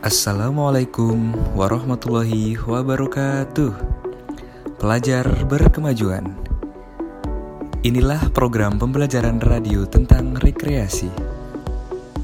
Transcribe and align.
Assalamualaikum 0.00 1.36
warahmatullahi 1.52 2.56
wabarakatuh. 2.56 3.68
Pelajar 4.80 5.28
berkemajuan. 5.44 6.24
Inilah 7.84 8.32
program 8.32 8.80
pembelajaran 8.80 9.44
radio 9.44 9.84
tentang 9.84 10.40
rekreasi. 10.40 11.12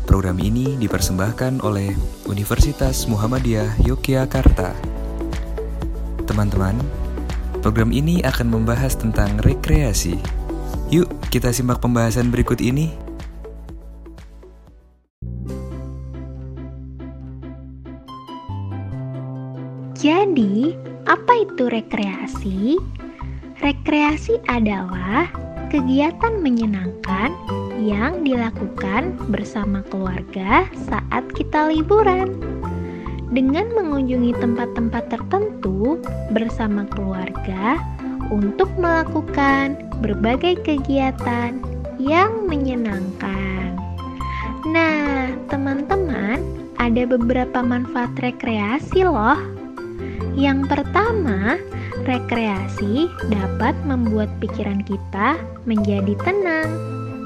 Program 0.09 0.41
ini 0.41 0.81
dipersembahkan 0.81 1.61
oleh 1.61 1.93
Universitas 2.25 3.05
Muhammadiyah 3.13 3.85
Yogyakarta. 3.85 4.73
Teman-teman, 6.25 6.81
program 7.61 7.93
ini 7.93 8.25
akan 8.25 8.57
membahas 8.57 8.97
tentang 8.97 9.37
rekreasi. 9.45 10.17
Yuk, 10.89 11.13
kita 11.29 11.53
simak 11.53 11.85
pembahasan 11.85 12.33
berikut 12.33 12.57
ini. 12.65 13.06
Jadi, 20.07 20.71
apa 21.11 21.43
itu 21.43 21.67
rekreasi? 21.67 22.79
Rekreasi 23.59 24.39
adalah 24.47 25.27
kegiatan 25.67 26.39
menyenangkan 26.39 27.35
yang 27.83 28.23
dilakukan 28.23 29.19
bersama 29.35 29.83
keluarga 29.91 30.71
saat 30.87 31.27
kita 31.35 31.75
liburan. 31.75 32.39
Dengan 33.35 33.67
mengunjungi 33.75 34.39
tempat-tempat 34.39 35.11
tertentu 35.11 35.99
bersama 36.31 36.87
keluarga 36.87 37.83
untuk 38.31 38.71
melakukan 38.79 39.75
berbagai 40.07 40.63
kegiatan 40.63 41.59
yang 41.99 42.47
menyenangkan. 42.47 43.75
Nah, 44.71 45.35
teman-teman, 45.51 46.39
ada 46.79 47.03
beberapa 47.11 47.59
manfaat 47.59 48.15
rekreasi 48.23 49.03
loh. 49.03 49.56
Yang 50.37 50.69
pertama, 50.69 51.57
rekreasi 52.05 53.09
dapat 53.33 53.73
membuat 53.89 54.29
pikiran 54.37 54.85
kita 54.85 55.41
menjadi 55.65 56.13
tenang. 56.23 56.69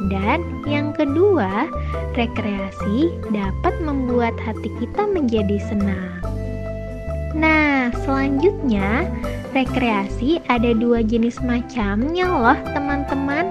Dan 0.09 0.63
yang 0.65 0.95
kedua, 0.95 1.67
rekreasi 2.15 3.13
dapat 3.35 3.75
membuat 3.83 4.39
hati 4.39 4.71
kita 4.81 5.05
menjadi 5.11 5.59
senang. 5.69 6.23
Nah, 7.35 7.91
selanjutnya, 8.07 9.07
rekreasi 9.53 10.39
ada 10.47 10.71
dua 10.71 11.03
jenis 11.03 11.43
macamnya 11.43 12.27
loh 12.31 12.59
teman-teman. 12.73 13.51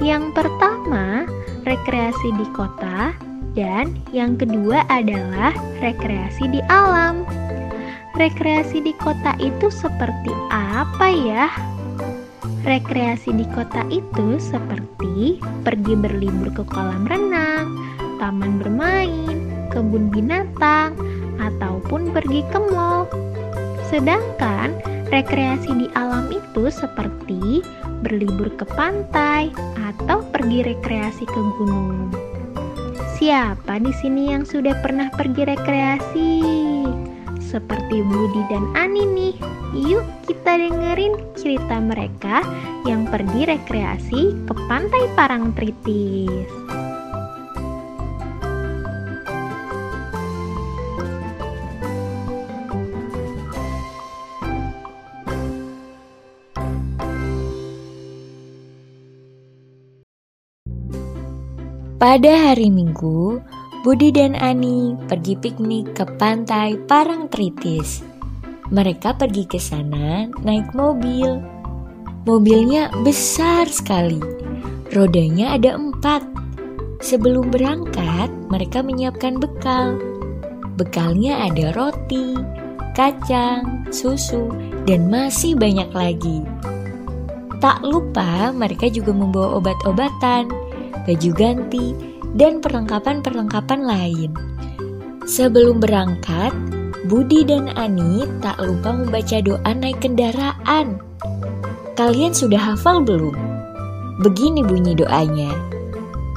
Yang 0.00 0.32
pertama, 0.34 1.28
rekreasi 1.68 2.28
di 2.40 2.46
kota 2.56 3.14
dan 3.52 3.94
yang 4.10 4.34
kedua 4.40 4.82
adalah 4.88 5.52
rekreasi 5.78 6.48
di 6.50 6.60
alam. 6.72 7.22
Rekreasi 8.12 8.84
di 8.84 8.92
kota 9.00 9.32
itu 9.40 9.72
seperti 9.72 10.28
apa 10.52 11.08
ya? 11.08 11.48
Rekreasi 12.60 13.32
di 13.32 13.48
kota 13.56 13.88
itu 13.88 14.36
seperti 14.36 15.40
pergi 15.64 15.94
berlibur 15.96 16.52
ke 16.52 16.60
kolam 16.68 17.08
renang, 17.08 17.72
taman 18.20 18.60
bermain, 18.60 19.48
kebun 19.72 20.12
binatang, 20.12 20.92
ataupun 21.40 22.12
pergi 22.12 22.44
ke 22.52 22.60
mall. 22.60 23.08
Sedangkan 23.88 24.76
rekreasi 25.08 25.72
di 25.72 25.88
alam 25.96 26.28
itu 26.28 26.68
seperti 26.68 27.64
berlibur 28.04 28.52
ke 28.60 28.68
pantai 28.76 29.48
atau 29.88 30.20
pergi 30.28 30.68
rekreasi 30.68 31.24
ke 31.24 31.40
gunung. 31.56 32.12
Siapa 33.16 33.80
di 33.80 33.94
sini 34.04 34.36
yang 34.36 34.44
sudah 34.44 34.76
pernah 34.84 35.08
pergi 35.16 35.48
rekreasi? 35.48 36.30
Seperti 37.50 38.04
Budi 38.06 38.42
dan 38.46 38.70
Ani 38.78 39.02
nih. 39.02 39.34
Yuk 39.72 40.04
kita 40.28 40.60
dengerin 40.60 41.16
cerita 41.34 41.80
mereka 41.80 42.44
yang 42.84 43.08
pergi 43.08 43.48
rekreasi 43.48 44.22
ke 44.46 44.54
pantai 44.68 45.08
Parangtritis. 45.16 46.46
Pada 62.02 62.34
hari 62.34 62.66
Minggu, 62.66 63.38
Budi 63.82 64.14
dan 64.14 64.38
Ani 64.38 64.94
pergi 65.10 65.34
piknik 65.34 65.98
ke 65.98 66.06
pantai 66.14 66.78
Parangtritis. 66.86 68.06
Mereka 68.70 69.18
pergi 69.18 69.42
ke 69.42 69.58
sana 69.58 70.30
naik 70.46 70.70
mobil. 70.70 71.42
Mobilnya 72.22 72.94
besar 73.02 73.66
sekali. 73.66 74.22
Rodanya 74.94 75.58
ada 75.58 75.74
empat. 75.74 76.22
Sebelum 77.02 77.50
berangkat, 77.50 78.30
mereka 78.46 78.86
menyiapkan 78.86 79.42
bekal. 79.42 79.98
Bekalnya 80.78 81.50
ada 81.50 81.74
roti, 81.74 82.38
kacang, 82.94 83.82
susu, 83.90 84.46
dan 84.86 85.10
masih 85.10 85.58
banyak 85.58 85.90
lagi. 85.90 86.46
Tak 87.58 87.82
lupa 87.82 88.54
mereka 88.54 88.86
juga 88.86 89.10
membawa 89.10 89.58
obat-obatan, 89.58 90.46
baju 91.02 91.30
ganti, 91.34 92.11
dan 92.32 92.60
perlengkapan-perlengkapan 92.60 93.80
lain. 93.84 94.34
Sebelum 95.28 95.80
berangkat, 95.80 96.52
Budi 97.06 97.44
dan 97.46 97.68
Ani 97.74 98.24
tak 98.40 98.58
lupa 98.62 98.92
membaca 98.94 99.42
doa 99.42 99.74
naik 99.74 100.00
kendaraan. 100.02 101.00
Kalian 101.98 102.32
sudah 102.32 102.58
hafal 102.72 103.00
belum? 103.04 103.36
Begini 104.22 104.62
bunyi 104.64 104.94
doanya. 104.96 105.52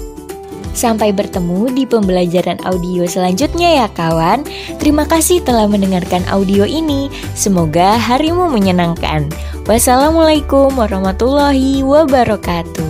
Sampai 0.73 1.11
bertemu 1.11 1.69
di 1.75 1.83
pembelajaran 1.83 2.61
audio 2.65 3.03
selanjutnya 3.05 3.85
ya 3.85 3.87
kawan. 3.91 4.47
Terima 4.81 5.03
kasih 5.05 5.43
telah 5.43 5.67
mendengarkan 5.69 6.23
audio 6.31 6.63
ini. 6.65 7.11
Semoga 7.35 7.99
harimu 7.99 8.49
menyenangkan. 8.49 9.29
Wassalamualaikum 9.69 10.73
warahmatullahi 10.73 11.85
wabarakatuh. 11.85 12.88